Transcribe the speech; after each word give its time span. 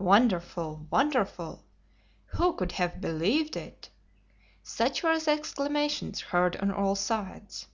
"Wonderful! 0.00 0.84
Wonderful!" 0.90 1.62
"Who 2.32 2.54
could 2.54 2.72
have 2.72 3.00
believed 3.00 3.54
it!" 3.54 3.88
Such 4.64 5.04
were 5.04 5.16
the 5.16 5.30
exclamations 5.30 6.20
heard 6.20 6.56
on 6.56 6.72
all 6.72 6.96
sides. 6.96 7.68